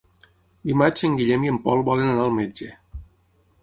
[0.69, 2.75] Dimarts en Guillem i en Pol volen anar al metge.